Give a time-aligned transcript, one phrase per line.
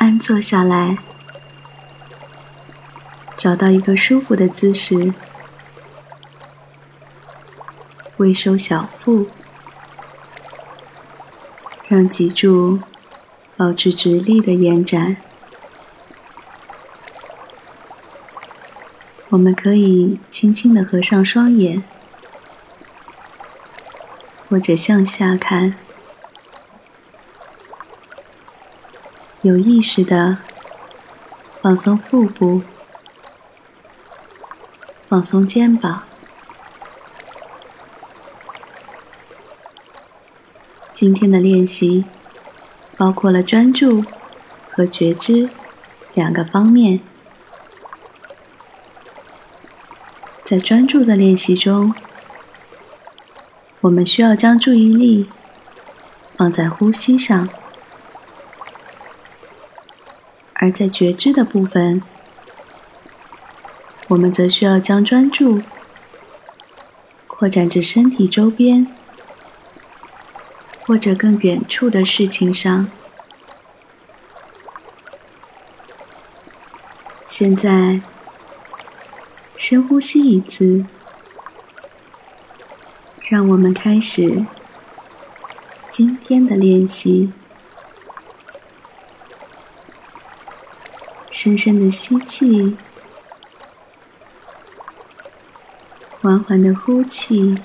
[0.00, 0.96] 安坐下来，
[3.36, 5.12] 找到一个舒服的姿势，
[8.16, 9.28] 微收小腹，
[11.86, 12.80] 让脊柱
[13.58, 15.18] 保持直立的延展。
[19.28, 21.84] 我们可以轻轻的合上双眼，
[24.48, 25.74] 或者向下看。
[29.42, 30.36] 有意识的
[31.62, 32.60] 放松腹部，
[35.08, 36.02] 放松肩膀。
[40.92, 42.04] 今天的练习
[42.98, 44.04] 包括了专注
[44.68, 45.48] 和觉知
[46.12, 47.00] 两个方面。
[50.44, 51.94] 在专注的练习中，
[53.80, 55.30] 我们需要将注意力
[56.36, 57.48] 放在呼吸上。
[60.62, 62.02] 而在觉知的部分，
[64.08, 65.62] 我们则需要将专注
[67.26, 68.86] 扩展至身体周边
[70.82, 72.90] 或者更远处的事情上。
[77.24, 78.02] 现在，
[79.56, 80.84] 深呼吸一次，
[83.30, 84.44] 让我们开始
[85.88, 87.32] 今天的练习。
[91.42, 92.76] 深深的吸气，
[96.20, 97.56] 缓缓的呼气，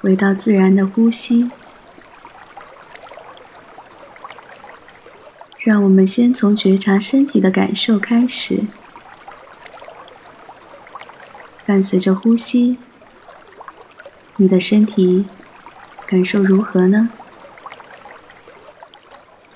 [0.00, 1.50] 回到自然的呼吸。
[5.58, 8.62] 让我们先从觉察身体的感受开始，
[11.66, 12.78] 伴随着呼吸，
[14.36, 15.26] 你的身体
[16.06, 17.10] 感受如何呢？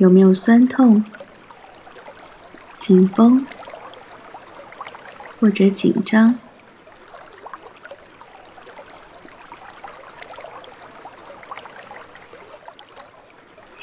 [0.03, 1.05] 有没有酸痛、
[2.77, 3.47] 紧绷
[5.39, 6.37] 或者紧张？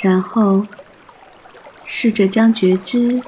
[0.02, 0.66] 然后
[1.86, 3.24] 试着将觉知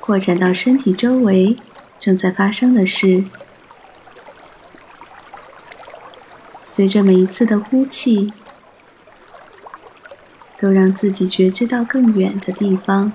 [0.00, 1.54] 扩展到身体周围
[2.00, 3.22] 正在发生的事。
[6.64, 8.32] 随着每一次的呼气。
[10.60, 13.10] 都让自己觉知到更远的地方。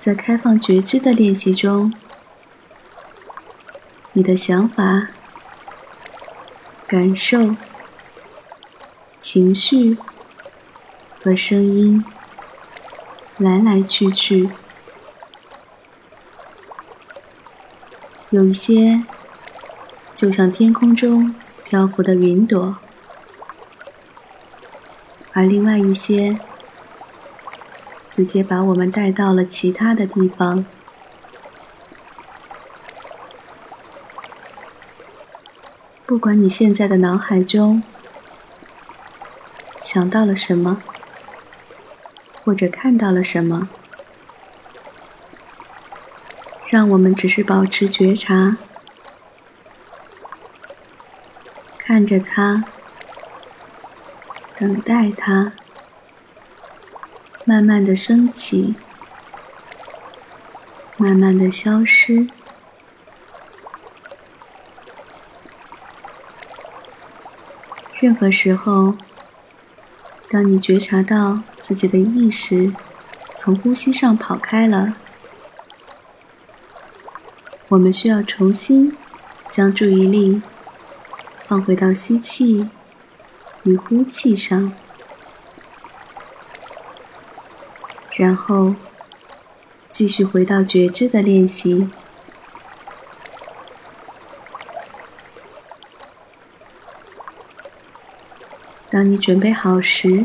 [0.00, 1.92] 在开放觉知的练习中，
[4.14, 5.10] 你的想法、
[6.88, 7.54] 感受、
[9.20, 9.96] 情绪
[11.22, 12.04] 和声音
[13.36, 14.50] 来来去去，
[18.30, 19.04] 有一些。
[20.22, 21.34] 就像天空中
[21.64, 22.76] 漂浮的云朵，
[25.32, 26.38] 而另外一些
[28.08, 30.64] 直接把我们带到了其他的地方。
[36.06, 37.82] 不管你现在的脑海中
[39.80, 40.80] 想到了什么，
[42.44, 43.68] 或者看到了什么，
[46.68, 48.58] 让我们只是保持觉察。
[51.84, 52.64] 看着它，
[54.56, 55.52] 等待它，
[57.44, 58.76] 慢慢的升起，
[60.96, 62.28] 慢慢的消失。
[67.98, 68.94] 任何时候，
[70.30, 72.72] 当你觉察到自己的意识
[73.36, 74.94] 从呼吸上跑开了，
[77.70, 78.96] 我们需要重新
[79.50, 80.40] 将注意力。
[81.52, 82.70] 放回到吸气
[83.64, 84.72] 与呼气上，
[88.16, 88.74] 然后
[89.90, 91.90] 继续回到觉知的练习。
[98.88, 100.24] 当你准备好时，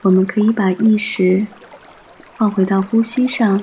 [0.00, 1.46] 我们可以把意识
[2.36, 3.62] 放回到呼吸上。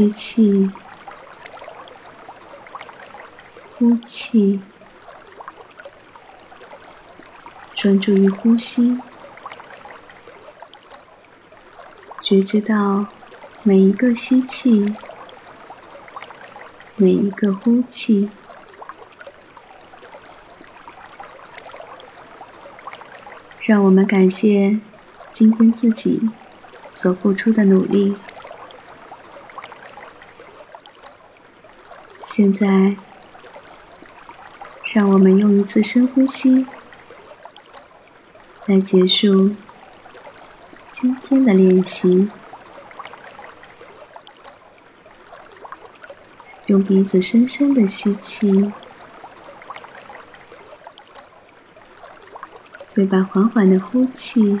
[0.00, 0.70] 吸气，
[3.76, 4.58] 呼气，
[7.74, 8.98] 专注于呼吸，
[12.22, 13.08] 觉知到
[13.62, 14.96] 每一个吸气，
[16.96, 18.30] 每一个呼气。
[23.66, 24.80] 让我们感谢
[25.30, 26.30] 今天自己
[26.90, 28.16] 所付出的努力。
[32.32, 32.94] 现在，
[34.94, 36.64] 让我们用一次深呼吸
[38.66, 39.50] 来结束
[40.92, 42.30] 今天的练习。
[46.66, 48.72] 用鼻子深深的吸气，
[52.86, 54.60] 嘴巴缓缓的呼气。